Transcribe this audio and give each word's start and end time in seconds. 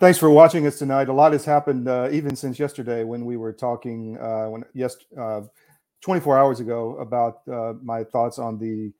Thanks 0.00 0.18
for 0.18 0.30
watching 0.30 0.66
us 0.66 0.78
tonight. 0.78 1.10
A 1.10 1.12
lot 1.12 1.32
has 1.32 1.44
happened 1.44 1.86
uh, 1.86 2.08
even 2.10 2.34
since 2.34 2.58
yesterday 2.58 3.04
when 3.04 3.26
we 3.26 3.36
were 3.36 3.52
talking 3.52 4.16
uh, 4.16 4.46
when 4.46 4.64
yes, 4.72 4.96
uh, 5.20 5.42
24 6.00 6.38
hours 6.38 6.58
ago 6.58 6.96
about 6.96 7.46
uh, 7.52 7.74
my 7.82 8.02
thoughts 8.02 8.38
on 8.38 8.58
the 8.58 8.94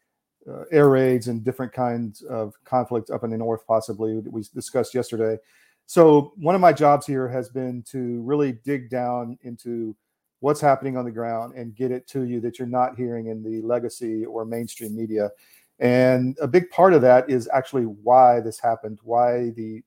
uh, 0.47 0.65
air 0.71 0.91
raids 0.91 1.29
and 1.29 1.43
different 1.43 1.73
kinds 1.73 2.21
of 2.21 2.53
conflict 2.67 3.09
up 3.09 3.25
in 3.25 3.31
the 3.31 3.39
north, 3.39 3.67
possibly 3.67 4.21
that 4.21 4.31
we 4.31 4.45
discussed 4.55 4.95
yesterday. 4.95 5.39
So 5.87 6.35
one 6.37 6.55
of 6.55 6.61
my 6.61 6.75
jobs 6.75 7.07
here 7.07 7.27
has 7.29 7.49
been 7.49 7.83
to 7.93 8.21
really 8.21 8.59
dig 8.63 8.91
down 8.91 9.39
into 9.43 9.97
what's 10.41 10.61
happening 10.61 10.99
on 10.99 11.07
the 11.07 11.11
ground 11.11 11.55
and 11.55 11.75
get 11.75 11.93
it 11.93 12.07
to 12.09 12.25
you 12.25 12.43
that 12.43 12.59
you're 12.59 12.69
not 12.69 12.95
hearing 12.99 13.29
in 13.29 13.43
the 13.43 13.67
legacy 13.67 14.27
or 14.27 14.45
mainstream 14.45 14.95
media. 14.95 15.31
And 15.79 16.37
a 16.43 16.47
big 16.47 16.69
part 16.69 16.93
of 16.93 17.01
that 17.01 17.31
is 17.31 17.49
actually 17.55 17.85
why 17.85 18.41
this 18.41 18.61
happened, 18.61 18.99
why 19.03 19.53
the 19.57 19.83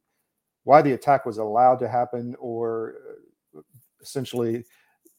why 0.63 0.81
the 0.81 0.93
attack 0.93 1.25
was 1.25 1.37
allowed 1.37 1.79
to 1.79 1.87
happen, 1.87 2.35
or 2.39 2.95
uh, 3.57 3.61
essentially 4.01 4.63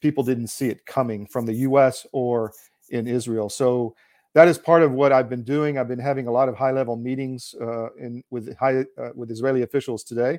people 0.00 0.24
didn't 0.24 0.48
see 0.48 0.68
it 0.68 0.84
coming 0.86 1.26
from 1.26 1.46
the 1.46 1.54
U.S. 1.68 2.06
or 2.12 2.52
in 2.90 3.06
Israel. 3.06 3.48
So 3.48 3.94
that 4.34 4.48
is 4.48 4.58
part 4.58 4.82
of 4.82 4.92
what 4.92 5.12
I've 5.12 5.28
been 5.28 5.44
doing. 5.44 5.78
I've 5.78 5.88
been 5.88 5.98
having 5.98 6.26
a 6.26 6.32
lot 6.32 6.48
of 6.48 6.56
high-level 6.56 6.96
meetings 6.96 7.54
uh, 7.60 7.92
in 7.94 8.22
with 8.30 8.56
high 8.56 8.84
uh, 8.98 9.10
with 9.14 9.30
Israeli 9.30 9.62
officials 9.62 10.04
today, 10.04 10.38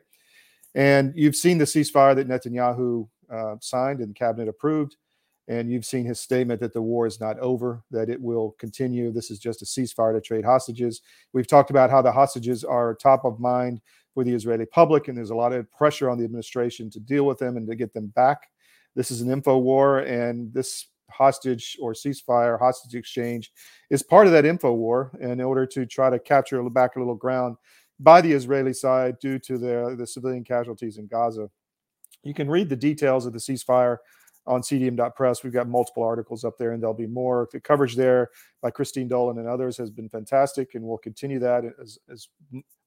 and 0.76 1.14
you've 1.16 1.36
seen 1.36 1.58
the 1.58 1.66
ceasefire 1.66 2.16
that 2.16 2.28
Netanyahu 2.28 3.08
uh, 3.32 3.56
signed 3.62 4.02
and 4.02 4.16
cabinet 4.16 4.48
approved. 4.50 4.98
And 5.48 5.70
you've 5.70 5.86
seen 5.86 6.06
his 6.06 6.20
statement 6.20 6.60
that 6.62 6.74
the 6.74 6.82
war 6.82 7.06
is 7.06 7.20
not 7.20 7.38
over, 7.38 7.84
that 7.92 8.10
it 8.10 8.20
will 8.20 8.56
continue. 8.58 9.12
This 9.12 9.30
is 9.30 9.38
just 9.38 9.62
a 9.62 9.66
ceasefire 9.66 10.12
to 10.14 10.20
trade 10.20 10.44
hostages. 10.44 11.02
We've 11.34 11.46
talked 11.46 11.70
about 11.70 11.92
how 11.92 12.02
the 12.02 12.12
hostages 12.12 12.64
are 12.64 12.96
top 12.96 13.26
of 13.26 13.40
mind 13.40 13.82
for 14.16 14.24
the 14.24 14.34
Israeli 14.34 14.66
public, 14.66 15.08
and 15.08 15.16
there's 15.16 15.30
a 15.30 15.36
lot 15.36 15.54
of 15.54 15.72
pressure 15.72 16.10
on 16.10 16.18
the 16.18 16.24
administration 16.24 16.90
to 16.90 17.00
deal 17.00 17.26
with 17.26 17.38
them 17.38 17.58
and 17.58 17.68
to 17.68 17.76
get 17.76 17.94
them 17.94 18.08
back. 18.08 18.50
This 18.96 19.12
is 19.12 19.22
an 19.22 19.30
info 19.30 19.58
war, 19.58 20.00
and 20.00 20.52
this 20.54 20.88
hostage 21.12 21.78
or 21.80 21.94
ceasefire, 21.94 22.58
hostage 22.58 22.96
exchange, 22.96 23.52
is 23.92 24.02
part 24.02 24.26
of 24.26 24.34
that 24.34 24.46
info 24.46 24.74
war 24.74 25.12
in 25.20 25.40
order 25.42 25.66
to 25.68 25.86
try 25.86 26.10
to 26.10 26.18
capture 26.18 26.68
back 26.70 26.96
a 26.96 27.00
little 27.00 27.14
ground 27.14 27.58
by 28.00 28.22
the 28.22 28.32
Israeli 28.32 28.74
side 28.74 29.20
due 29.20 29.38
to 29.40 29.58
the, 29.58 29.96
the 29.98 30.08
civilian 30.08 30.44
casualties 30.44 30.98
in 30.98 31.08
Gaza. 31.08 31.50
You 32.24 32.34
can 32.34 32.50
read 32.50 32.70
the 32.70 32.76
details 32.76 33.26
of 33.26 33.34
the 33.34 33.40
ceasefire 33.40 33.98
on 34.48 34.62
cdm.press. 34.62 35.44
We've 35.44 35.54
got 35.54 35.68
multiple 35.68 36.04
articles 36.04 36.44
up 36.44 36.58
there, 36.58 36.72
and 36.72 36.82
there'll 36.82 36.94
be 36.94 37.08
more. 37.08 37.48
The 37.52 37.60
coverage 37.60 37.96
there 37.96 38.30
by 38.62 38.72
Christine 38.72 39.08
Dolan 39.08 39.38
and 39.40 39.48
others 39.48 39.78
has 39.78 39.90
been 39.90 40.10
fantastic, 40.10 40.76
and 40.76 40.84
we'll 40.84 40.98
continue 40.98 41.40
that 41.40 41.64
as, 41.82 41.98
as 42.12 42.28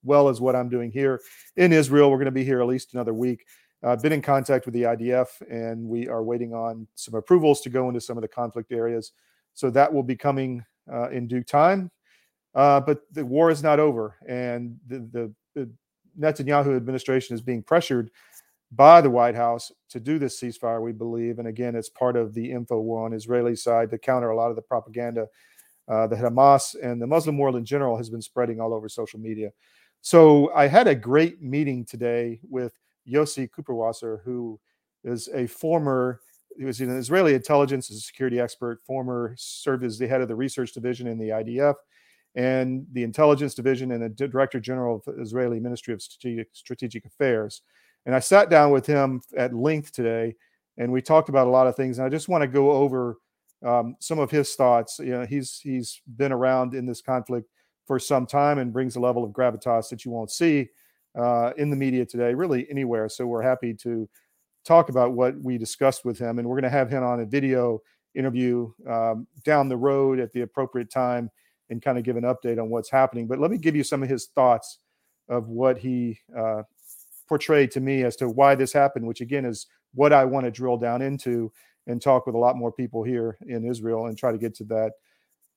well 0.02 0.28
as 0.28 0.40
what 0.40 0.54
I'm 0.54 0.68
doing 0.68 0.90
here 0.90 1.20
in 1.56 1.72
Israel. 1.72 2.10
We're 2.10 2.18
going 2.18 2.26
to 2.26 2.32
be 2.32 2.44
here 2.44 2.60
at 2.60 2.66
least 2.66 2.94
another 2.94 3.14
week. 3.14 3.44
I've 3.82 4.02
been 4.02 4.12
in 4.12 4.22
contact 4.22 4.66
with 4.66 4.74
the 4.74 4.82
IDF, 4.82 5.28
and 5.50 5.84
we 5.84 6.08
are 6.08 6.22
waiting 6.22 6.52
on 6.52 6.86
some 6.94 7.14
approvals 7.14 7.60
to 7.62 7.70
go 7.70 7.88
into 7.88 8.00
some 8.00 8.16
of 8.16 8.22
the 8.22 8.28
conflict 8.28 8.72
areas. 8.72 9.12
So 9.54 9.70
that 9.70 9.92
will 9.92 10.02
be 10.02 10.16
coming 10.16 10.64
uh, 10.92 11.10
in 11.10 11.28
due 11.28 11.42
time. 11.42 11.90
Uh, 12.54 12.80
but 12.80 13.02
the 13.12 13.24
war 13.24 13.50
is 13.50 13.62
not 13.62 13.78
over, 13.78 14.16
and 14.26 14.78
the, 14.88 14.98
the, 15.12 15.34
the 15.54 15.70
Netanyahu 16.18 16.76
administration 16.76 17.34
is 17.34 17.40
being 17.40 17.62
pressured 17.62 18.10
by 18.72 19.00
the 19.00 19.10
White 19.10 19.34
House 19.34 19.72
to 19.90 20.00
do 20.00 20.18
this 20.18 20.40
ceasefire, 20.40 20.82
we 20.82 20.92
believe. 20.92 21.38
And 21.38 21.48
again, 21.48 21.74
it's 21.74 21.88
part 21.88 22.16
of 22.16 22.34
the 22.34 22.50
info 22.50 22.80
war 22.80 23.04
on 23.04 23.12
Israeli 23.12 23.56
side 23.56 23.90
to 23.90 23.98
counter 23.98 24.30
a 24.30 24.36
lot 24.36 24.50
of 24.50 24.56
the 24.56 24.62
propaganda 24.62 25.26
uh, 25.88 26.06
that 26.06 26.18
Hamas 26.18 26.76
and 26.82 27.00
the 27.00 27.06
Muslim 27.06 27.38
world 27.38 27.56
in 27.56 27.64
general 27.64 27.96
has 27.96 28.10
been 28.10 28.20
spreading 28.20 28.60
all 28.60 28.74
over 28.74 28.88
social 28.88 29.18
media. 29.18 29.50
So 30.02 30.52
I 30.54 30.68
had 30.68 30.86
a 30.86 30.94
great 30.94 31.42
meeting 31.42 31.84
today 31.84 32.40
with 32.42 32.74
Yossi 33.10 33.48
Kuperwasser, 33.48 34.22
who 34.22 34.60
is 35.02 35.28
a 35.34 35.46
former, 35.46 36.20
he 36.56 36.64
was 36.64 36.80
an 36.80 36.96
Israeli 36.96 37.34
intelligence 37.34 37.90
and 37.90 37.98
security 37.98 38.38
expert, 38.38 38.80
former 38.86 39.34
served 39.38 39.84
as 39.84 39.98
the 39.98 40.06
head 40.06 40.20
of 40.20 40.28
the 40.28 40.36
research 40.36 40.72
division 40.72 41.06
in 41.06 41.18
the 41.18 41.28
IDF 41.28 41.74
and 42.34 42.86
the 42.92 43.02
intelligence 43.02 43.54
division 43.54 43.92
and 43.92 44.02
the 44.02 44.08
director 44.28 44.60
general 44.60 44.96
of 44.96 45.04
the 45.04 45.20
Israeli 45.20 45.58
Ministry 45.58 45.94
of 45.94 46.02
Strategic, 46.02 46.48
Strategic 46.52 47.06
Affairs. 47.06 47.62
And 48.06 48.14
I 48.14 48.20
sat 48.20 48.48
down 48.50 48.70
with 48.70 48.86
him 48.86 49.20
at 49.36 49.54
length 49.54 49.92
today, 49.92 50.34
and 50.78 50.92
we 50.92 51.02
talked 51.02 51.28
about 51.28 51.46
a 51.46 51.50
lot 51.50 51.66
of 51.66 51.76
things. 51.76 51.98
And 51.98 52.06
I 52.06 52.08
just 52.08 52.28
want 52.28 52.42
to 52.42 52.48
go 52.48 52.70
over 52.70 53.18
um, 53.64 53.96
some 54.00 54.18
of 54.18 54.30
his 54.30 54.54
thoughts. 54.54 54.98
You 54.98 55.10
know, 55.10 55.26
he's 55.26 55.60
he's 55.62 56.00
been 56.16 56.32
around 56.32 56.74
in 56.74 56.86
this 56.86 57.02
conflict 57.02 57.48
for 57.86 57.98
some 57.98 58.26
time 58.26 58.58
and 58.58 58.72
brings 58.72 58.96
a 58.96 59.00
level 59.00 59.24
of 59.24 59.32
gravitas 59.32 59.88
that 59.88 60.04
you 60.04 60.10
won't 60.10 60.30
see 60.30 60.68
uh, 61.18 61.52
in 61.56 61.70
the 61.70 61.76
media 61.76 62.04
today, 62.04 62.34
really 62.34 62.70
anywhere. 62.70 63.08
So 63.08 63.26
we're 63.26 63.42
happy 63.42 63.74
to 63.74 64.08
talk 64.64 64.90
about 64.90 65.12
what 65.12 65.34
we 65.42 65.58
discussed 65.58 66.04
with 66.04 66.18
him, 66.18 66.38
and 66.38 66.48
we're 66.48 66.56
going 66.56 66.70
to 66.70 66.78
have 66.78 66.90
him 66.90 67.02
on 67.02 67.20
a 67.20 67.26
video 67.26 67.80
interview 68.14 68.70
um, 68.88 69.26
down 69.44 69.68
the 69.68 69.76
road 69.76 70.18
at 70.18 70.32
the 70.32 70.42
appropriate 70.42 70.90
time 70.90 71.30
and 71.70 71.82
kind 71.82 71.98
of 71.98 72.04
give 72.04 72.16
an 72.16 72.24
update 72.24 72.60
on 72.60 72.70
what's 72.70 72.90
happening. 72.90 73.26
But 73.26 73.38
let 73.38 73.50
me 73.50 73.58
give 73.58 73.76
you 73.76 73.84
some 73.84 74.02
of 74.02 74.08
his 74.08 74.26
thoughts 74.34 74.78
of 75.28 75.48
what 75.48 75.78
he 75.78 76.18
uh, 76.36 76.62
portrayed 77.28 77.70
to 77.72 77.80
me 77.80 78.04
as 78.04 78.16
to 78.16 78.28
why 78.28 78.54
this 78.54 78.72
happened, 78.72 79.06
which 79.06 79.20
again 79.20 79.44
is 79.44 79.66
what 79.94 80.12
I 80.12 80.24
want 80.24 80.44
to 80.46 80.50
drill 80.50 80.76
down 80.76 81.02
into 81.02 81.52
and 81.86 82.00
talk 82.00 82.26
with 82.26 82.34
a 82.34 82.38
lot 82.38 82.56
more 82.56 82.72
people 82.72 83.02
here 83.02 83.38
in 83.46 83.64
Israel 83.64 84.06
and 84.06 84.16
try 84.16 84.32
to 84.32 84.38
get 84.38 84.54
to 84.56 84.64
that 84.64 84.92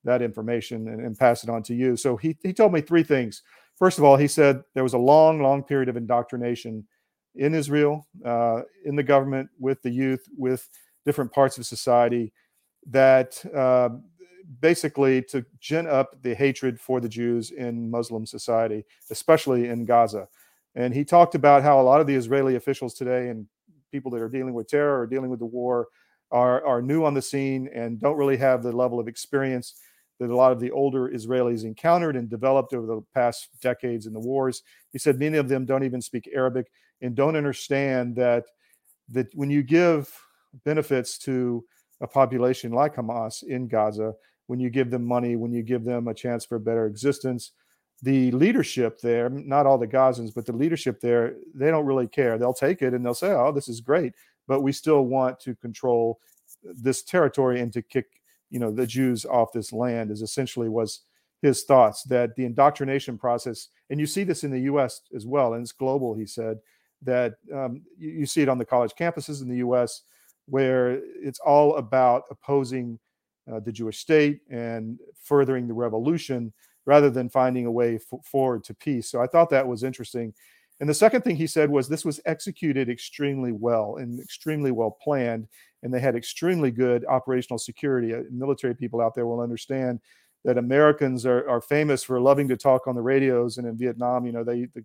that 0.03 0.21
information 0.21 0.87
and, 0.87 0.99
and 0.99 1.17
pass 1.17 1.43
it 1.43 1.49
on 1.49 1.61
to 1.63 1.75
you. 1.75 1.95
So 1.95 2.17
he 2.17 2.37
he 2.43 2.53
told 2.53 2.73
me 2.73 2.81
three 2.81 3.03
things. 3.03 3.43
First 3.77 3.97
of 3.97 4.03
all, 4.03 4.17
he 4.17 4.27
said 4.27 4.61
there 4.73 4.83
was 4.83 4.93
a 4.93 4.99
long, 4.99 5.41
long 5.41 5.63
period 5.63 5.89
of 5.89 5.97
indoctrination 5.97 6.85
in 7.35 7.55
Israel, 7.55 8.05
uh, 8.25 8.61
in 8.85 8.95
the 8.95 9.03
government, 9.03 9.49
with 9.59 9.81
the 9.81 9.89
youth, 9.89 10.27
with 10.37 10.67
different 11.05 11.31
parts 11.31 11.57
of 11.57 11.65
society, 11.65 12.31
that 12.87 13.43
uh, 13.55 13.89
basically 14.59 15.21
to 15.21 15.45
gin 15.59 15.87
up 15.87 16.21
the 16.21 16.35
hatred 16.35 16.79
for 16.79 16.99
the 16.99 17.09
Jews 17.09 17.51
in 17.51 17.89
Muslim 17.89 18.25
society, 18.25 18.83
especially 19.09 19.69
in 19.69 19.85
Gaza. 19.85 20.27
And 20.75 20.93
he 20.93 21.03
talked 21.03 21.35
about 21.35 21.63
how 21.63 21.79
a 21.79 21.83
lot 21.83 22.01
of 22.01 22.07
the 22.07 22.15
Israeli 22.15 22.55
officials 22.55 22.93
today 22.93 23.29
and 23.29 23.47
people 23.91 24.11
that 24.11 24.21
are 24.21 24.29
dealing 24.29 24.53
with 24.53 24.67
terror 24.67 25.01
or 25.01 25.07
dealing 25.07 25.29
with 25.29 25.39
the 25.39 25.45
war 25.45 25.87
are, 26.31 26.65
are 26.65 26.81
new 26.81 27.03
on 27.03 27.13
the 27.13 27.21
scene 27.21 27.69
and 27.73 27.99
don't 27.99 28.17
really 28.17 28.37
have 28.37 28.63
the 28.63 28.71
level 28.71 28.99
of 28.99 29.07
experience 29.07 29.75
that 30.19 30.29
a 30.29 30.35
lot 30.35 30.51
of 30.51 30.59
the 30.59 30.71
older 30.71 31.09
Israelis 31.09 31.65
encountered 31.65 32.15
and 32.15 32.29
developed 32.29 32.73
over 32.73 32.85
the 32.85 33.01
past 33.13 33.49
decades 33.59 34.05
in 34.05 34.13
the 34.13 34.19
wars. 34.19 34.61
He 34.91 34.99
said 34.99 35.19
many 35.19 35.37
of 35.37 35.49
them 35.49 35.65
don't 35.65 35.83
even 35.83 36.01
speak 36.01 36.29
Arabic 36.33 36.67
and 37.01 37.15
don't 37.15 37.35
understand 37.35 38.15
that 38.15 38.45
that 39.09 39.27
when 39.33 39.49
you 39.49 39.63
give 39.63 40.13
benefits 40.63 41.17
to 41.17 41.65
a 42.01 42.07
population 42.07 42.71
like 42.71 42.95
Hamas 42.95 43.43
in 43.43 43.67
Gaza, 43.67 44.13
when 44.47 44.59
you 44.59 44.69
give 44.69 44.89
them 44.89 45.03
money, 45.03 45.35
when 45.35 45.51
you 45.51 45.63
give 45.63 45.83
them 45.83 46.07
a 46.07 46.13
chance 46.13 46.45
for 46.45 46.55
a 46.55 46.59
better 46.59 46.85
existence, 46.85 47.51
the 48.01 48.31
leadership 48.31 48.99
there, 48.99 49.29
not 49.29 49.65
all 49.65 49.77
the 49.77 49.87
Gazans, 49.87 50.33
but 50.33 50.45
the 50.45 50.53
leadership 50.53 50.99
there, 50.99 51.35
they 51.53 51.69
don't 51.69 51.85
really 51.85 52.07
care. 52.07 52.37
They'll 52.37 52.53
take 52.53 52.81
it 52.81 52.93
and 52.93 53.05
they'll 53.05 53.13
say, 53.13 53.31
"Oh, 53.31 53.51
this 53.51 53.67
is 53.67 53.81
great," 53.81 54.13
but 54.47 54.61
we 54.61 54.71
still 54.71 55.05
want 55.05 55.39
to 55.41 55.55
control 55.55 56.19
this 56.63 57.03
territory 57.03 57.59
and 57.59 57.71
to 57.73 57.81
kick, 57.81 58.07
you 58.49 58.59
know, 58.59 58.71
the 58.71 58.87
Jews 58.87 59.25
off 59.25 59.53
this 59.53 59.71
land. 59.71 60.09
Is 60.11 60.21
essentially 60.21 60.67
was 60.67 61.01
his 61.41 61.63
thoughts 61.63 62.03
that 62.03 62.35
the 62.35 62.45
indoctrination 62.45 63.17
process, 63.17 63.69
and 63.89 63.99
you 63.99 64.07
see 64.07 64.23
this 64.23 64.43
in 64.43 64.51
the 64.51 64.61
U.S. 64.61 65.01
as 65.15 65.27
well, 65.27 65.53
and 65.53 65.61
it's 65.61 65.71
global. 65.71 66.15
He 66.15 66.25
said 66.25 66.57
that 67.03 67.35
um, 67.53 67.83
you, 67.97 68.09
you 68.09 68.25
see 68.25 68.41
it 68.41 68.49
on 68.49 68.57
the 68.57 68.65
college 68.65 68.93
campuses 68.99 69.41
in 69.41 69.47
the 69.47 69.57
U.S. 69.57 70.01
where 70.47 71.01
it's 71.21 71.39
all 71.39 71.75
about 71.77 72.23
opposing 72.31 72.99
uh, 73.51 73.59
the 73.59 73.71
Jewish 73.71 73.99
state 73.99 74.41
and 74.49 74.99
furthering 75.23 75.67
the 75.67 75.73
revolution 75.73 76.53
rather 76.85 77.09
than 77.09 77.29
finding 77.29 77.65
a 77.65 77.71
way 77.71 77.95
f- 77.95 78.25
forward 78.25 78.63
to 78.65 78.73
peace. 78.73 79.09
So 79.09 79.21
I 79.21 79.27
thought 79.27 79.49
that 79.51 79.67
was 79.67 79.83
interesting. 79.83 80.33
And 80.79 80.89
the 80.89 80.95
second 80.95 81.21
thing 81.21 81.35
he 81.35 81.47
said 81.47 81.69
was 81.69 81.87
this 81.87 82.03
was 82.03 82.19
executed 82.25 82.89
extremely 82.89 83.51
well 83.51 83.97
and 83.97 84.19
extremely 84.19 84.71
well 84.71 84.97
planned, 85.01 85.47
and 85.83 85.93
they 85.93 85.99
had 85.99 86.15
extremely 86.15 86.71
good 86.71 87.05
operational 87.05 87.59
security. 87.59 88.15
Uh, 88.15 88.23
military 88.31 88.75
people 88.75 88.99
out 88.99 89.13
there 89.13 89.27
will 89.27 89.41
understand 89.41 89.99
that 90.43 90.57
Americans 90.57 91.23
are, 91.25 91.47
are 91.47 91.61
famous 91.61 92.03
for 92.03 92.19
loving 92.19 92.47
to 92.47 92.57
talk 92.57 92.87
on 92.87 92.95
the 92.95 93.01
radios. 93.01 93.59
And 93.59 93.67
in 93.67 93.77
Vietnam, 93.77 94.25
you 94.25 94.31
know, 94.31 94.43
they 94.43 94.65
the, 94.73 94.83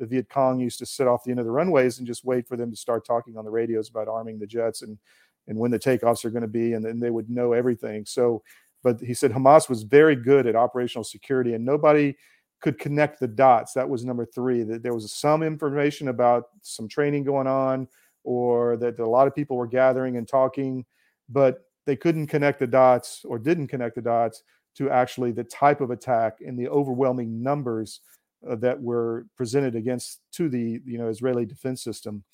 the 0.00 0.06
Viet 0.06 0.30
Cong 0.30 0.60
used 0.60 0.78
to 0.78 0.86
sit 0.86 1.06
off 1.06 1.24
the 1.24 1.30
end 1.30 1.40
of 1.40 1.46
the 1.46 1.52
runways 1.52 1.98
and 1.98 2.06
just 2.06 2.24
wait 2.24 2.48
for 2.48 2.56
them 2.56 2.70
to 2.70 2.76
start 2.76 3.06
talking 3.06 3.36
on 3.36 3.44
the 3.44 3.50
radios 3.50 3.90
about 3.90 4.08
arming 4.08 4.38
the 4.38 4.46
jets 4.46 4.80
and 4.80 4.98
and 5.46 5.58
when 5.58 5.70
the 5.70 5.78
takeoffs 5.78 6.24
are 6.24 6.30
going 6.30 6.40
to 6.40 6.48
be, 6.48 6.72
and 6.72 6.82
then 6.82 6.98
they 6.98 7.10
would 7.10 7.28
know 7.28 7.52
everything. 7.52 8.06
So 8.06 8.42
but 8.84 9.00
he 9.00 9.14
said 9.14 9.32
Hamas 9.32 9.68
was 9.68 9.82
very 9.82 10.14
good 10.14 10.46
at 10.46 10.54
operational 10.54 11.02
security 11.02 11.54
and 11.54 11.64
nobody 11.64 12.14
could 12.60 12.78
connect 12.78 13.18
the 13.18 13.26
dots. 13.26 13.72
That 13.72 13.88
was 13.88 14.04
number 14.04 14.24
three, 14.24 14.62
that 14.62 14.82
there 14.82 14.94
was 14.94 15.10
some 15.12 15.42
information 15.42 16.08
about 16.08 16.44
some 16.62 16.86
training 16.86 17.24
going 17.24 17.46
on 17.46 17.88
or 18.22 18.76
that 18.76 19.00
a 19.00 19.08
lot 19.08 19.26
of 19.26 19.34
people 19.34 19.56
were 19.56 19.66
gathering 19.66 20.16
and 20.16 20.28
talking, 20.28 20.84
but 21.28 21.64
they 21.86 21.96
couldn't 21.96 22.28
connect 22.28 22.60
the 22.60 22.66
dots 22.66 23.24
or 23.24 23.38
didn't 23.38 23.68
connect 23.68 23.96
the 23.96 24.02
dots 24.02 24.42
to 24.76 24.90
actually 24.90 25.32
the 25.32 25.44
type 25.44 25.80
of 25.80 25.90
attack 25.90 26.38
and 26.40 26.58
the 26.58 26.68
overwhelming 26.68 27.42
numbers 27.42 28.00
uh, 28.48 28.54
that 28.56 28.80
were 28.80 29.26
presented 29.36 29.74
against 29.74 30.20
to 30.32 30.48
the 30.48 30.80
you 30.84 30.98
know 30.98 31.08
Israeli 31.08 31.46
defense 31.46 31.82
system, 31.82 32.24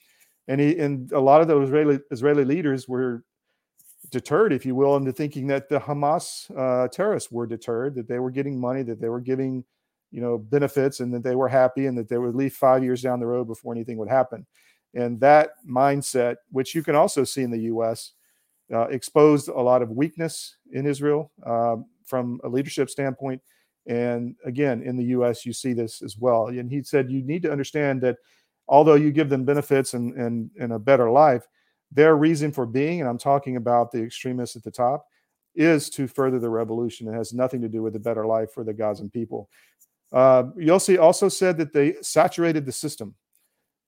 and 0.48 0.60
he 0.60 0.78
and 0.78 1.12
a 1.12 1.20
lot 1.20 1.40
of 1.40 1.48
those 1.48 1.68
Israeli 1.68 2.00
Israeli 2.10 2.44
leaders 2.44 2.88
were 2.88 3.24
deterred, 4.10 4.52
if 4.52 4.64
you 4.64 4.74
will, 4.74 4.96
into 4.96 5.12
thinking 5.12 5.46
that 5.48 5.68
the 5.68 5.78
Hamas 5.78 6.50
uh, 6.56 6.88
terrorists 6.88 7.30
were 7.30 7.46
deterred, 7.46 7.94
that 7.96 8.08
they 8.08 8.18
were 8.18 8.30
getting 8.30 8.58
money, 8.58 8.82
that 8.82 9.00
they 9.00 9.08
were 9.08 9.20
giving 9.20 9.64
you 10.10 10.20
know 10.20 10.38
benefits, 10.38 11.00
and 11.00 11.12
that 11.14 11.22
they 11.22 11.34
were 11.34 11.48
happy, 11.48 11.86
and 11.86 11.96
that 11.98 12.08
they 12.08 12.18
would 12.18 12.34
leave 12.34 12.54
five 12.54 12.82
years 12.82 13.02
down 13.02 13.20
the 13.20 13.26
road 13.26 13.46
before 13.46 13.72
anything 13.74 13.98
would 13.98 14.08
happen. 14.08 14.46
And 14.94 15.20
that 15.20 15.50
mindset, 15.68 16.36
which 16.50 16.74
you 16.74 16.82
can 16.82 16.96
also 16.96 17.24
see 17.24 17.42
in 17.42 17.50
the 17.50 17.60
U.S., 17.60 18.12
uh, 18.72 18.86
exposed 18.88 19.48
a 19.48 19.60
lot 19.60 19.82
of 19.82 19.90
weakness 19.90 20.56
in 20.72 20.86
Israel 20.86 21.30
uh, 21.44 21.76
from 22.06 22.40
a 22.44 22.48
leadership 22.48 22.90
standpoint. 22.90 23.40
And 23.86 24.36
again, 24.44 24.82
in 24.82 24.96
the 24.96 25.04
US, 25.04 25.44
you 25.44 25.52
see 25.52 25.72
this 25.72 26.02
as 26.02 26.16
well. 26.16 26.48
And 26.48 26.70
he 26.70 26.82
said, 26.82 27.10
you 27.10 27.22
need 27.22 27.42
to 27.42 27.52
understand 27.52 28.00
that 28.02 28.18
although 28.68 28.94
you 28.94 29.10
give 29.10 29.28
them 29.28 29.44
benefits 29.44 29.94
and, 29.94 30.14
and, 30.14 30.50
and 30.60 30.72
a 30.72 30.78
better 30.78 31.10
life, 31.10 31.46
their 31.92 32.16
reason 32.16 32.52
for 32.52 32.66
being, 32.66 33.00
and 33.00 33.08
I'm 33.08 33.18
talking 33.18 33.56
about 33.56 33.90
the 33.90 34.02
extremists 34.02 34.56
at 34.56 34.62
the 34.62 34.70
top, 34.70 35.06
is 35.54 35.90
to 35.90 36.06
further 36.06 36.38
the 36.38 36.48
revolution. 36.48 37.08
It 37.08 37.16
has 37.16 37.32
nothing 37.32 37.60
to 37.62 37.68
do 37.68 37.82
with 37.82 37.96
a 37.96 38.00
better 38.00 38.26
life 38.26 38.52
for 38.52 38.64
the 38.64 38.72
Gazan 38.72 39.10
people. 39.10 39.48
Uh, 40.12 40.44
Yossi 40.56 41.00
also 41.00 41.28
said 41.28 41.56
that 41.58 41.72
they 41.72 41.96
saturated 42.02 42.64
the 42.66 42.72
system, 42.72 43.14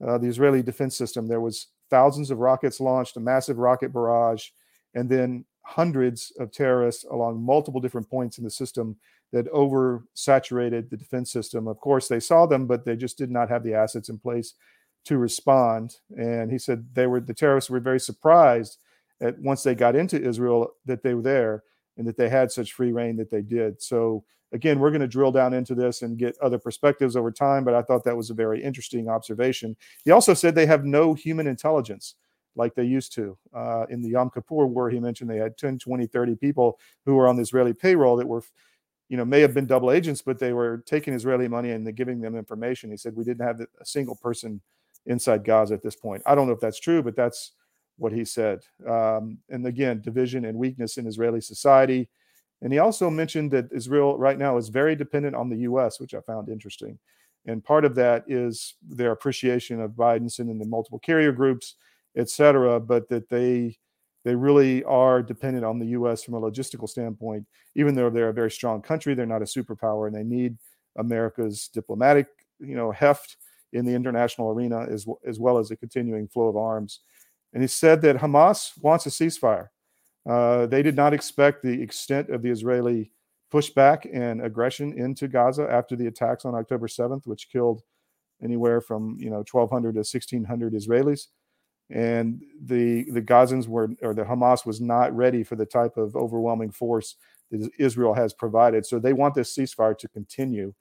uh, 0.06 0.18
the 0.18 0.28
Israeli 0.28 0.62
defense 0.62 0.96
system. 0.96 1.26
There 1.26 1.40
was 1.40 1.68
thousands 1.90 2.30
of 2.30 2.38
rockets 2.38 2.80
launched, 2.80 3.16
a 3.16 3.20
massive 3.20 3.58
rocket 3.58 3.92
barrage, 3.92 4.48
and 4.94 5.08
then 5.08 5.44
hundreds 5.64 6.32
of 6.38 6.50
terrorists 6.50 7.04
along 7.04 7.42
multiple 7.42 7.80
different 7.80 8.10
points 8.10 8.38
in 8.38 8.44
the 8.44 8.50
system 8.50 8.96
that 9.32 9.50
oversaturated 9.52 10.90
the 10.90 10.96
defense 10.96 11.30
system. 11.32 11.66
Of 11.66 11.78
course, 11.78 12.08
they 12.08 12.20
saw 12.20 12.46
them, 12.46 12.66
but 12.66 12.84
they 12.84 12.96
just 12.96 13.16
did 13.16 13.30
not 13.30 13.48
have 13.48 13.62
the 13.62 13.74
assets 13.74 14.08
in 14.08 14.18
place 14.18 14.54
to 15.04 15.18
respond. 15.18 15.96
And 16.16 16.50
he 16.50 16.58
said 16.58 16.86
they 16.94 17.06
were 17.06 17.20
the 17.20 17.34
terrorists 17.34 17.70
were 17.70 17.80
very 17.80 18.00
surprised 18.00 18.78
at 19.20 19.38
once 19.38 19.62
they 19.62 19.74
got 19.74 19.96
into 19.96 20.20
Israel 20.20 20.72
that 20.84 21.02
they 21.02 21.14
were 21.14 21.22
there 21.22 21.64
and 21.96 22.06
that 22.06 22.16
they 22.16 22.28
had 22.28 22.50
such 22.50 22.72
free 22.72 22.92
rein 22.92 23.16
that 23.16 23.30
they 23.30 23.42
did. 23.42 23.80
So 23.80 24.24
again, 24.52 24.78
we're 24.78 24.90
going 24.90 25.00
to 25.00 25.08
drill 25.08 25.32
down 25.32 25.54
into 25.54 25.74
this 25.74 26.02
and 26.02 26.18
get 26.18 26.36
other 26.40 26.58
perspectives 26.58 27.16
over 27.16 27.30
time, 27.30 27.64
but 27.64 27.74
I 27.74 27.82
thought 27.82 28.04
that 28.04 28.16
was 28.16 28.30
a 28.30 28.34
very 28.34 28.62
interesting 28.62 29.08
observation. 29.08 29.76
He 30.04 30.10
also 30.10 30.34
said 30.34 30.54
they 30.54 30.66
have 30.66 30.84
no 30.84 31.14
human 31.14 31.46
intelligence 31.46 32.14
like 32.54 32.74
they 32.74 32.84
used 32.84 33.14
to. 33.14 33.36
Uh, 33.54 33.86
in 33.88 34.02
the 34.02 34.10
Yom 34.10 34.30
Kippur 34.30 34.66
War, 34.66 34.90
he 34.90 35.00
mentioned 35.00 35.30
they 35.30 35.38
had 35.38 35.56
10, 35.56 35.78
20, 35.78 36.06
30 36.06 36.36
people 36.36 36.78
who 37.06 37.14
were 37.14 37.26
on 37.26 37.36
the 37.36 37.42
Israeli 37.42 37.72
payroll 37.72 38.16
that 38.16 38.26
were, 38.26 38.42
you 39.08 39.16
know, 39.16 39.24
may 39.24 39.40
have 39.40 39.54
been 39.54 39.66
double 39.66 39.90
agents, 39.90 40.20
but 40.22 40.38
they 40.38 40.52
were 40.52 40.82
taking 40.86 41.14
Israeli 41.14 41.48
money 41.48 41.70
and 41.70 41.94
giving 41.96 42.20
them 42.20 42.36
information. 42.36 42.90
He 42.90 42.96
said, 42.96 43.16
We 43.16 43.24
didn't 43.24 43.46
have 43.46 43.60
a 43.60 43.86
single 43.86 44.16
person 44.16 44.60
inside 45.06 45.44
Gaza 45.44 45.74
at 45.74 45.82
this 45.82 45.96
point. 45.96 46.22
I 46.26 46.34
don't 46.34 46.46
know 46.46 46.52
if 46.52 46.60
that's 46.60 46.80
true, 46.80 47.02
but 47.02 47.16
that's 47.16 47.52
what 47.98 48.12
he 48.12 48.24
said. 48.24 48.60
Um, 48.88 49.38
and 49.50 49.66
again, 49.66 50.00
division 50.00 50.44
and 50.44 50.58
weakness 50.58 50.96
in 50.96 51.06
Israeli 51.06 51.40
society. 51.40 52.08
And 52.62 52.72
he 52.72 52.78
also 52.78 53.10
mentioned 53.10 53.50
that 53.50 53.68
Israel 53.72 54.16
right 54.16 54.38
now 54.38 54.56
is 54.56 54.68
very 54.68 54.94
dependent 54.94 55.34
on 55.34 55.48
the 55.48 55.58
US, 55.58 56.00
which 56.00 56.14
I 56.14 56.20
found 56.20 56.48
interesting. 56.48 56.98
And 57.46 57.64
part 57.64 57.84
of 57.84 57.96
that 57.96 58.24
is 58.28 58.76
their 58.88 59.10
appreciation 59.10 59.80
of 59.80 59.92
Biden 59.92 60.30
sending 60.30 60.58
the 60.58 60.64
multiple 60.64 61.00
carrier 61.00 61.32
groups 61.32 61.74
etc. 62.16 62.80
But 62.80 63.08
that 63.08 63.28
they 63.28 63.76
they 64.24 64.34
really 64.34 64.84
are 64.84 65.22
dependent 65.22 65.64
on 65.64 65.78
the 65.78 65.86
U.S. 65.86 66.22
from 66.22 66.34
a 66.34 66.40
logistical 66.40 66.88
standpoint. 66.88 67.46
Even 67.74 67.94
though 67.94 68.10
they're 68.10 68.28
a 68.28 68.34
very 68.34 68.50
strong 68.50 68.82
country, 68.82 69.14
they're 69.14 69.26
not 69.26 69.42
a 69.42 69.46
superpower, 69.46 70.06
and 70.06 70.14
they 70.14 70.22
need 70.22 70.56
America's 70.96 71.68
diplomatic 71.68 72.26
you 72.58 72.76
know 72.76 72.90
heft 72.90 73.36
in 73.72 73.84
the 73.84 73.94
international 73.94 74.50
arena 74.50 74.86
as 74.90 75.06
as 75.26 75.38
well 75.38 75.58
as 75.58 75.70
a 75.70 75.76
continuing 75.76 76.28
flow 76.28 76.48
of 76.48 76.56
arms. 76.56 77.00
And 77.52 77.62
he 77.62 77.68
said 77.68 78.00
that 78.02 78.16
Hamas 78.16 78.72
wants 78.80 79.06
a 79.06 79.10
ceasefire. 79.10 79.68
Uh, 80.28 80.66
they 80.66 80.82
did 80.82 80.96
not 80.96 81.12
expect 81.12 81.62
the 81.62 81.82
extent 81.82 82.30
of 82.30 82.42
the 82.42 82.50
Israeli 82.50 83.12
pushback 83.52 84.08
and 84.12 84.40
aggression 84.42 84.96
into 84.98 85.28
Gaza 85.28 85.68
after 85.70 85.94
the 85.96 86.06
attacks 86.06 86.44
on 86.44 86.54
October 86.54 86.86
7th, 86.86 87.26
which 87.26 87.50
killed 87.50 87.82
anywhere 88.42 88.80
from 88.80 89.16
you 89.18 89.30
know 89.30 89.44
1,200 89.50 89.92
to 89.92 89.98
1,600 89.98 90.72
Israelis 90.72 91.26
and 91.92 92.42
the 92.64 93.04
the 93.10 93.22
Gazans 93.22 93.68
were 93.68 93.90
or 94.02 94.14
the 94.14 94.24
Hamas 94.24 94.64
was 94.64 94.80
not 94.80 95.14
ready 95.14 95.42
for 95.42 95.56
the 95.56 95.66
type 95.66 95.96
of 95.96 96.16
overwhelming 96.16 96.70
force 96.70 97.16
that 97.50 97.68
Israel 97.78 98.14
has 98.14 98.32
provided. 98.32 98.86
So 98.86 98.98
they 98.98 99.12
want 99.12 99.34
this 99.34 99.54
ceasefire 99.54 99.96
to 99.98 100.08
continue, 100.08 100.72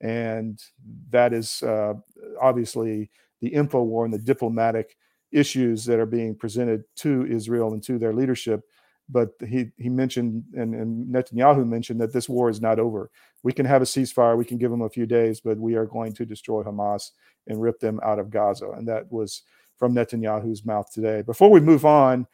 and 0.00 0.62
that 1.10 1.32
is 1.32 1.62
uh, 1.62 1.94
obviously 2.40 3.10
the 3.40 3.48
info 3.48 3.82
war 3.82 4.04
and 4.04 4.14
the 4.14 4.18
diplomatic 4.18 4.96
issues 5.32 5.84
that 5.84 5.98
are 5.98 6.06
being 6.06 6.34
presented 6.34 6.84
to 6.96 7.26
Israel 7.26 7.72
and 7.72 7.82
to 7.84 7.98
their 7.98 8.12
leadership. 8.12 8.62
But 9.08 9.30
he 9.46 9.70
he 9.76 9.88
mentioned 9.88 10.44
and, 10.54 10.74
and 10.74 11.06
Netanyahu 11.14 11.66
mentioned 11.66 12.00
that 12.00 12.12
this 12.12 12.28
war 12.28 12.50
is 12.50 12.60
not 12.60 12.78
over. 12.78 13.10
We 13.42 13.52
can 13.52 13.66
have 13.66 13.82
a 13.82 13.86
ceasefire, 13.86 14.36
we 14.36 14.44
can 14.44 14.58
give 14.58 14.70
them 14.70 14.82
a 14.82 14.90
few 14.90 15.06
days, 15.06 15.40
but 15.40 15.58
we 15.58 15.76
are 15.76 15.86
going 15.86 16.12
to 16.14 16.26
destroy 16.26 16.62
Hamas 16.62 17.12
and 17.46 17.62
rip 17.62 17.78
them 17.78 18.00
out 18.02 18.18
of 18.18 18.30
Gaza. 18.30 18.70
And 18.70 18.88
that 18.88 19.10
was 19.12 19.42
from 19.78 19.94
Netanyahu's 19.94 20.64
mouth 20.64 20.90
today. 20.92 21.22
Before 21.22 21.50
we 21.50 21.60
move 21.60 21.84
on, 21.84 22.26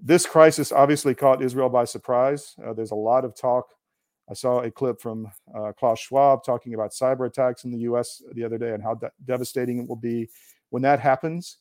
this 0.00 0.26
crisis 0.26 0.72
obviously 0.72 1.14
caught 1.14 1.42
Israel 1.42 1.68
by 1.68 1.84
surprise. 1.84 2.54
Uh, 2.64 2.72
there's 2.72 2.90
a 2.90 2.96
lot 2.96 3.24
of 3.24 3.36
talk. 3.36 3.74
I 4.30 4.34
saw 4.34 4.60
a 4.60 4.70
clip 4.70 5.00
from 5.00 5.30
uh, 5.54 5.72
Klaus 5.78 5.98
Schwab 5.98 6.44
talking 6.44 6.74
about 6.74 6.92
cyber 6.92 7.26
attacks 7.26 7.64
in 7.64 7.72
the 7.72 7.78
US 7.80 8.22
the 8.32 8.44
other 8.44 8.58
day 8.58 8.72
and 8.72 8.82
how 8.82 8.94
de- 8.94 9.10
devastating 9.24 9.80
it 9.80 9.88
will 9.88 9.96
be. 9.96 10.28
When 10.70 10.82
that 10.82 11.00
happens, 11.00 11.58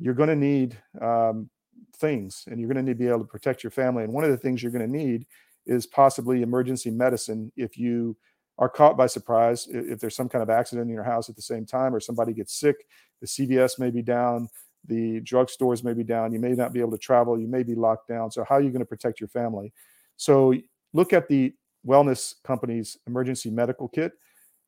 you're 0.00 0.14
going 0.14 0.28
to 0.28 0.36
need 0.36 0.76
um, 1.00 1.48
things 1.96 2.44
and 2.48 2.58
you're 2.58 2.68
going 2.68 2.84
to 2.84 2.90
need 2.90 2.98
to 2.98 3.04
be 3.04 3.08
able 3.08 3.20
to 3.20 3.24
protect 3.24 3.62
your 3.62 3.70
family. 3.70 4.02
And 4.02 4.12
one 4.12 4.24
of 4.24 4.30
the 4.30 4.36
things 4.36 4.62
you're 4.62 4.72
going 4.72 4.90
to 4.90 4.98
need 4.98 5.26
is 5.66 5.86
possibly 5.86 6.42
emergency 6.42 6.90
medicine 6.90 7.52
if 7.56 7.78
you 7.78 8.16
are 8.58 8.68
caught 8.68 8.96
by 8.96 9.06
surprise 9.06 9.68
if 9.70 10.00
there's 10.00 10.16
some 10.16 10.28
kind 10.28 10.42
of 10.42 10.50
accident 10.50 10.88
in 10.88 10.94
your 10.94 11.04
house 11.04 11.28
at 11.28 11.36
the 11.36 11.42
same 11.42 11.64
time 11.64 11.94
or 11.94 12.00
somebody 12.00 12.32
gets 12.32 12.58
sick 12.58 12.76
the 13.20 13.26
cvs 13.26 13.78
may 13.78 13.90
be 13.90 14.02
down 14.02 14.48
the 14.86 15.20
drugstores 15.20 15.84
may 15.84 15.92
be 15.92 16.02
down 16.02 16.32
you 16.32 16.40
may 16.40 16.52
not 16.52 16.72
be 16.72 16.80
able 16.80 16.90
to 16.90 16.98
travel 16.98 17.38
you 17.38 17.46
may 17.46 17.62
be 17.62 17.76
locked 17.76 18.08
down 18.08 18.30
so 18.30 18.44
how 18.48 18.56
are 18.56 18.60
you 18.60 18.70
going 18.70 18.80
to 18.80 18.86
protect 18.86 19.20
your 19.20 19.28
family 19.28 19.72
so 20.16 20.52
look 20.92 21.12
at 21.12 21.28
the 21.28 21.54
wellness 21.86 22.34
company's 22.44 22.96
emergency 23.06 23.50
medical 23.50 23.88
kit. 23.88 24.12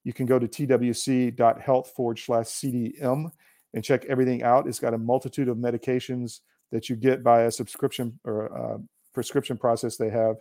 You 0.04 0.12
can 0.12 0.26
go 0.26 0.38
to 0.38 0.48
twc.health 0.48 1.92
forward 1.94 2.18
slash 2.18 2.46
cdm 2.46 3.30
and 3.74 3.84
check 3.84 4.04
everything 4.06 4.42
out. 4.42 4.66
It's 4.66 4.80
got 4.80 4.94
a 4.94 4.98
multitude 4.98 5.48
of 5.48 5.56
medications 5.56 6.40
that 6.72 6.88
you 6.88 6.96
get 6.96 7.22
by 7.22 7.42
a 7.42 7.50
subscription 7.50 8.18
or 8.24 8.74
uh, 8.74 8.78
prescription 9.12 9.56
process 9.56 9.96
they 9.96 10.10
have 10.10 10.36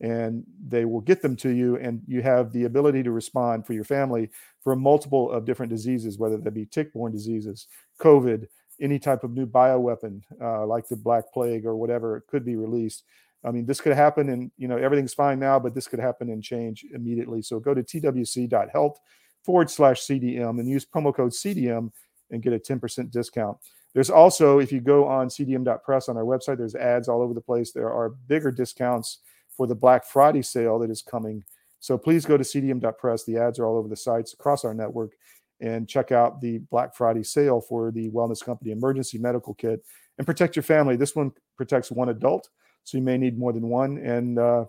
and 0.00 0.42
they 0.66 0.84
will 0.84 1.00
get 1.00 1.22
them 1.22 1.36
to 1.36 1.50
you 1.50 1.76
and 1.76 2.02
you 2.06 2.20
have 2.20 2.52
the 2.52 2.64
ability 2.64 3.02
to 3.02 3.12
respond 3.12 3.64
for 3.66 3.74
your 3.74 3.84
family 3.84 4.28
for 4.62 4.72
a 4.72 4.76
multiple 4.76 5.30
of 5.30 5.44
different 5.44 5.70
diseases 5.70 6.18
whether 6.18 6.36
that 6.36 6.50
be 6.52 6.66
tick-borne 6.66 7.12
diseases 7.12 7.68
covid 8.00 8.46
any 8.80 8.98
type 8.98 9.22
of 9.22 9.30
new 9.30 9.46
bioweapon 9.46 10.20
uh, 10.42 10.66
like 10.66 10.88
the 10.88 10.96
black 10.96 11.24
plague 11.32 11.64
or 11.64 11.76
whatever 11.76 12.16
it 12.16 12.24
could 12.28 12.44
be 12.44 12.56
released 12.56 13.04
i 13.44 13.50
mean 13.50 13.66
this 13.66 13.80
could 13.80 13.94
happen 13.94 14.28
and 14.30 14.50
you 14.56 14.68
know 14.68 14.76
everything's 14.76 15.14
fine 15.14 15.38
now 15.38 15.58
but 15.58 15.74
this 15.74 15.86
could 15.86 16.00
happen 16.00 16.30
and 16.30 16.42
change 16.42 16.84
immediately 16.94 17.42
so 17.42 17.58
go 17.58 17.74
to 17.74 17.82
twc.health 17.82 18.98
forward 19.44 19.70
slash 19.70 20.02
cdm 20.02 20.58
and 20.58 20.68
use 20.68 20.84
promo 20.84 21.14
code 21.14 21.32
cdm 21.32 21.90
and 22.30 22.42
get 22.42 22.52
a 22.52 22.58
10% 22.58 23.10
discount 23.10 23.56
there's 23.92 24.10
also 24.10 24.58
if 24.58 24.72
you 24.72 24.80
go 24.80 25.06
on 25.06 25.28
cdm.press 25.28 26.08
on 26.08 26.16
our 26.16 26.24
website 26.24 26.58
there's 26.58 26.74
ads 26.74 27.08
all 27.08 27.22
over 27.22 27.34
the 27.34 27.40
place 27.40 27.72
there 27.72 27.92
are 27.92 28.10
bigger 28.10 28.50
discounts 28.50 29.18
for 29.56 29.66
the 29.66 29.74
Black 29.74 30.04
Friday 30.04 30.42
sale 30.42 30.78
that 30.80 30.90
is 30.90 31.02
coming. 31.02 31.44
So 31.80 31.96
please 31.98 32.24
go 32.24 32.36
to 32.36 32.44
cdm.press. 32.44 33.24
The 33.24 33.38
ads 33.38 33.58
are 33.58 33.66
all 33.66 33.76
over 33.76 33.88
the 33.88 33.96
sites 33.96 34.32
across 34.32 34.64
our 34.64 34.74
network 34.74 35.12
and 35.60 35.88
check 35.88 36.12
out 36.12 36.40
the 36.40 36.58
Black 36.70 36.94
Friday 36.94 37.22
sale 37.22 37.60
for 37.60 37.90
the 37.90 38.10
Wellness 38.10 38.44
Company 38.44 38.72
Emergency 38.72 39.18
Medical 39.18 39.54
Kit 39.54 39.84
and 40.18 40.26
protect 40.26 40.56
your 40.56 40.62
family. 40.62 40.96
This 40.96 41.14
one 41.14 41.32
protects 41.56 41.90
one 41.90 42.08
adult, 42.08 42.48
so 42.84 42.96
you 42.98 43.02
may 43.02 43.18
need 43.18 43.38
more 43.38 43.52
than 43.52 43.68
one. 43.68 43.98
And 43.98 44.38
uh, 44.38 44.66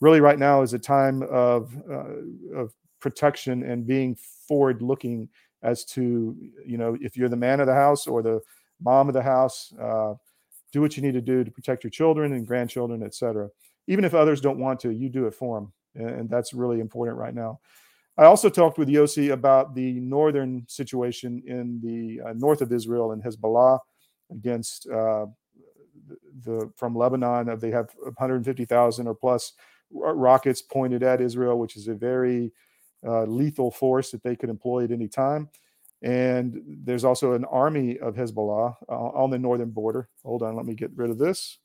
really, 0.00 0.20
right 0.20 0.38
now 0.38 0.62
is 0.62 0.74
a 0.74 0.78
time 0.78 1.22
of 1.22 1.74
uh, 1.90 2.56
of 2.56 2.74
protection 3.00 3.62
and 3.62 3.86
being 3.86 4.16
forward 4.48 4.82
looking 4.82 5.28
as 5.62 5.84
to 5.84 6.36
you 6.66 6.78
know 6.78 6.96
if 7.00 7.16
you're 7.16 7.28
the 7.28 7.36
man 7.36 7.60
of 7.60 7.66
the 7.66 7.74
house 7.74 8.06
or 8.06 8.22
the 8.22 8.40
mom 8.80 9.08
of 9.08 9.14
the 9.14 9.22
house. 9.22 9.72
Uh, 9.80 10.14
do 10.72 10.80
what 10.80 10.96
you 10.96 11.02
need 11.02 11.14
to 11.14 11.20
do 11.20 11.42
to 11.42 11.50
protect 11.50 11.82
your 11.82 11.90
children 11.90 12.32
and 12.32 12.46
grandchildren, 12.46 13.02
et 13.02 13.12
cetera 13.12 13.50
even 13.90 14.04
if 14.04 14.14
others 14.14 14.40
don't 14.40 14.58
want 14.58 14.78
to, 14.80 14.92
you 14.92 15.08
do 15.08 15.26
it 15.26 15.34
for 15.34 15.60
them. 15.60 15.72
And 15.96 16.30
that's 16.30 16.54
really 16.54 16.78
important 16.78 17.18
right 17.18 17.34
now. 17.34 17.58
I 18.16 18.24
also 18.24 18.48
talked 18.48 18.78
with 18.78 18.88
Yossi 18.88 19.32
about 19.32 19.74
the 19.74 19.94
northern 19.94 20.64
situation 20.68 21.42
in 21.44 21.80
the 21.82 22.20
uh, 22.24 22.32
north 22.34 22.60
of 22.62 22.72
Israel 22.72 23.10
and 23.10 23.22
Hezbollah 23.22 23.80
against 24.30 24.88
uh, 24.88 25.26
the 26.44 26.70
from 26.76 26.94
Lebanon. 26.94 27.58
They 27.58 27.70
have 27.70 27.90
150,000 28.02 29.06
or 29.06 29.14
plus 29.14 29.52
rockets 29.90 30.62
pointed 30.62 31.02
at 31.02 31.20
Israel, 31.20 31.58
which 31.58 31.76
is 31.76 31.88
a 31.88 31.94
very 31.94 32.52
uh, 33.06 33.24
lethal 33.24 33.70
force 33.70 34.10
that 34.10 34.22
they 34.22 34.36
could 34.36 34.50
employ 34.50 34.84
at 34.84 34.90
any 34.90 35.08
time. 35.08 35.48
And 36.02 36.62
there's 36.66 37.04
also 37.04 37.32
an 37.32 37.44
army 37.44 37.98
of 37.98 38.14
Hezbollah 38.14 38.76
uh, 38.88 38.92
on 38.92 39.30
the 39.30 39.38
northern 39.38 39.70
border. 39.70 40.08
Hold 40.24 40.42
on, 40.42 40.56
let 40.56 40.64
me 40.64 40.74
get 40.74 40.90
rid 40.94 41.10
of 41.10 41.18
this. 41.18 41.58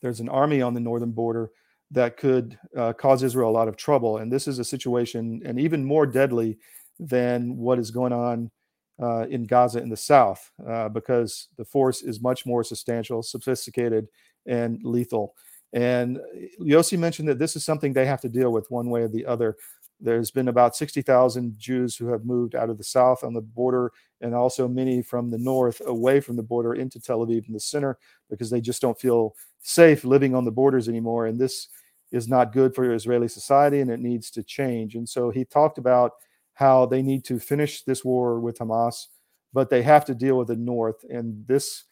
There's 0.00 0.20
an 0.20 0.28
army 0.28 0.62
on 0.62 0.74
the 0.74 0.80
northern 0.80 1.12
border 1.12 1.50
that 1.90 2.16
could 2.16 2.58
uh, 2.76 2.92
cause 2.92 3.22
Israel 3.22 3.50
a 3.50 3.52
lot 3.52 3.68
of 3.68 3.76
trouble. 3.76 4.18
And 4.18 4.30
this 4.30 4.46
is 4.46 4.58
a 4.58 4.64
situation, 4.64 5.40
and 5.44 5.58
even 5.58 5.84
more 5.84 6.06
deadly 6.06 6.58
than 6.98 7.56
what 7.56 7.78
is 7.78 7.90
going 7.90 8.12
on 8.12 8.50
uh, 9.00 9.26
in 9.28 9.44
Gaza 9.44 9.80
in 9.80 9.88
the 9.88 9.96
south, 9.96 10.50
uh, 10.66 10.88
because 10.88 11.48
the 11.56 11.64
force 11.64 12.02
is 12.02 12.20
much 12.20 12.44
more 12.46 12.64
substantial, 12.64 13.22
sophisticated, 13.22 14.08
and 14.46 14.80
lethal. 14.82 15.34
And 15.72 16.18
Yossi 16.60 16.98
mentioned 16.98 17.28
that 17.28 17.38
this 17.38 17.54
is 17.54 17.64
something 17.64 17.92
they 17.92 18.06
have 18.06 18.22
to 18.22 18.28
deal 18.28 18.52
with 18.52 18.70
one 18.70 18.88
way 18.90 19.02
or 19.02 19.08
the 19.08 19.26
other. 19.26 19.56
There's 20.00 20.30
been 20.30 20.48
about 20.48 20.76
60,000 20.76 21.58
Jews 21.58 21.96
who 21.96 22.06
have 22.08 22.24
moved 22.24 22.54
out 22.54 22.70
of 22.70 22.78
the 22.78 22.84
south 22.84 23.24
on 23.24 23.34
the 23.34 23.40
border, 23.40 23.92
and 24.20 24.34
also 24.34 24.68
many 24.68 25.02
from 25.02 25.30
the 25.30 25.38
north 25.38 25.82
away 25.86 26.20
from 26.20 26.36
the 26.36 26.42
border 26.42 26.74
into 26.74 27.00
Tel 27.00 27.24
Aviv 27.26 27.46
in 27.46 27.52
the 27.52 27.60
center 27.60 27.98
because 28.30 28.50
they 28.50 28.60
just 28.60 28.80
don't 28.80 28.98
feel 28.98 29.34
safe 29.60 30.04
living 30.04 30.34
on 30.34 30.44
the 30.44 30.50
borders 30.50 30.88
anymore. 30.88 31.26
And 31.26 31.38
this 31.38 31.68
is 32.10 32.28
not 32.28 32.52
good 32.52 32.74
for 32.74 32.92
Israeli 32.92 33.28
society 33.28 33.80
and 33.80 33.90
it 33.90 34.00
needs 34.00 34.30
to 34.30 34.42
change. 34.42 34.94
And 34.94 35.08
so 35.08 35.30
he 35.30 35.44
talked 35.44 35.78
about 35.78 36.12
how 36.58 36.84
they 36.86 37.02
need 37.02 37.24
to 37.24 37.38
finish 37.38 37.84
this 37.84 38.04
war 38.04 38.40
with 38.40 38.58
Hamas, 38.58 39.06
but 39.52 39.70
they 39.70 39.80
have 39.80 40.04
to 40.04 40.12
deal 40.12 40.36
with 40.36 40.48
the 40.48 40.56
north. 40.56 41.04
And 41.08 41.46
this 41.46 41.84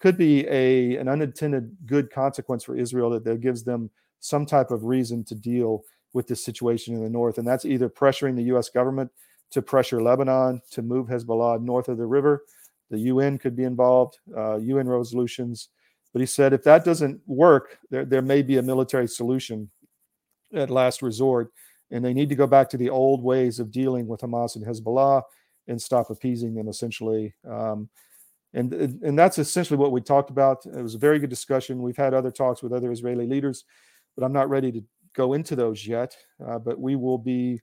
could 0.00 0.16
be 0.16 0.46
a 0.48 0.96
an 0.96 1.08
unintended 1.08 1.76
good 1.84 2.10
consequence 2.10 2.64
for 2.64 2.74
Israel 2.74 3.10
that, 3.10 3.24
that 3.24 3.42
gives 3.42 3.64
them 3.64 3.90
some 4.20 4.46
type 4.46 4.70
of 4.70 4.84
reason 4.84 5.24
to 5.24 5.34
deal 5.34 5.84
with 6.14 6.26
this 6.26 6.42
situation 6.42 6.94
in 6.94 7.04
the 7.04 7.10
north. 7.10 7.36
And 7.36 7.46
that's 7.46 7.66
either 7.66 7.90
pressuring 7.90 8.34
the 8.34 8.54
US 8.54 8.70
government 8.70 9.10
to 9.50 9.60
pressure 9.60 10.00
Lebanon 10.00 10.62
to 10.70 10.80
move 10.80 11.08
Hezbollah 11.08 11.60
north 11.60 11.88
of 11.88 11.98
the 11.98 12.06
river. 12.06 12.44
The 12.90 13.00
UN 13.00 13.36
could 13.36 13.54
be 13.54 13.64
involved, 13.64 14.16
uh, 14.34 14.56
UN 14.56 14.88
resolutions. 14.88 15.68
But 16.14 16.20
he 16.20 16.26
said 16.26 16.54
if 16.54 16.64
that 16.64 16.82
doesn't 16.82 17.20
work, 17.26 17.78
there, 17.90 18.06
there 18.06 18.22
may 18.22 18.40
be 18.40 18.56
a 18.56 18.62
military 18.62 19.06
solution 19.06 19.70
at 20.54 20.70
last 20.70 21.02
resort. 21.02 21.52
And 21.94 22.04
they 22.04 22.12
need 22.12 22.28
to 22.28 22.34
go 22.34 22.48
back 22.48 22.68
to 22.70 22.76
the 22.76 22.90
old 22.90 23.22
ways 23.22 23.60
of 23.60 23.70
dealing 23.70 24.08
with 24.08 24.20
Hamas 24.20 24.56
and 24.56 24.66
Hezbollah 24.66 25.22
and 25.68 25.80
stop 25.80 26.10
appeasing 26.10 26.52
them 26.52 26.66
essentially. 26.66 27.34
Um, 27.48 27.88
and, 28.52 28.72
and 28.74 29.16
that's 29.16 29.38
essentially 29.38 29.78
what 29.78 29.92
we 29.92 30.00
talked 30.00 30.30
about. 30.30 30.66
It 30.66 30.82
was 30.82 30.96
a 30.96 30.98
very 30.98 31.20
good 31.20 31.30
discussion. 31.30 31.82
We've 31.82 31.96
had 31.96 32.12
other 32.12 32.32
talks 32.32 32.64
with 32.64 32.72
other 32.72 32.90
Israeli 32.90 33.28
leaders, 33.28 33.64
but 34.16 34.24
I'm 34.24 34.32
not 34.32 34.50
ready 34.50 34.72
to 34.72 34.82
go 35.14 35.34
into 35.34 35.54
those 35.54 35.86
yet. 35.86 36.16
Uh, 36.44 36.58
but 36.58 36.80
we 36.80 36.96
will 36.96 37.16
be 37.16 37.60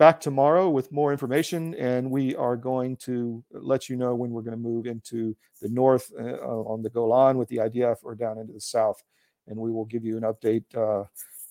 back 0.00 0.20
tomorrow 0.20 0.68
with 0.68 0.90
more 0.90 1.12
information, 1.12 1.74
and 1.74 2.10
we 2.10 2.34
are 2.34 2.56
going 2.56 2.96
to 2.96 3.44
let 3.52 3.88
you 3.88 3.94
know 3.94 4.16
when 4.16 4.30
we're 4.30 4.42
going 4.42 4.56
to 4.56 4.56
move 4.56 4.86
into 4.86 5.36
the 5.62 5.68
north 5.68 6.10
uh, 6.18 6.38
on 6.42 6.82
the 6.82 6.90
Golan 6.90 7.38
with 7.38 7.48
the 7.48 7.58
IDF 7.58 7.98
or 8.02 8.16
down 8.16 8.38
into 8.38 8.52
the 8.52 8.60
south. 8.60 9.00
And 9.46 9.56
we 9.56 9.70
will 9.70 9.84
give 9.84 10.04
you 10.04 10.16
an 10.16 10.24
update 10.24 10.64
uh, 10.74 11.04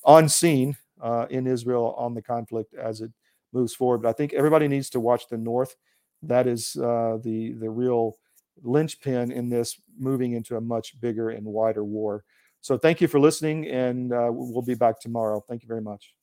on 0.03 0.27
scene 0.27 0.75
uh, 1.01 1.25
in 1.29 1.47
Israel 1.47 1.95
on 1.97 2.13
the 2.13 2.21
conflict 2.21 2.73
as 2.73 3.01
it 3.01 3.11
moves 3.53 3.73
forward. 3.73 4.01
But 4.01 4.09
I 4.09 4.13
think 4.13 4.33
everybody 4.33 4.67
needs 4.67 4.89
to 4.91 4.99
watch 4.99 5.27
the 5.27 5.37
north. 5.37 5.75
That 6.23 6.47
is 6.47 6.75
uh, 6.75 7.17
the 7.23 7.53
the 7.53 7.69
real 7.69 8.17
linchpin 8.61 9.31
in 9.31 9.49
this 9.49 9.79
moving 9.97 10.33
into 10.33 10.57
a 10.57 10.61
much 10.61 10.99
bigger 10.99 11.29
and 11.29 11.45
wider 11.45 11.83
war. 11.83 12.23
So 12.61 12.77
thank 12.77 12.99
you 12.99 13.07
for 13.07 13.19
listening, 13.19 13.67
and 13.67 14.11
uh, 14.11 14.29
we'll 14.31 14.61
be 14.61 14.75
back 14.75 14.99
tomorrow. 14.99 15.43
Thank 15.47 15.63
you 15.63 15.67
very 15.67 15.81
much. 15.81 16.13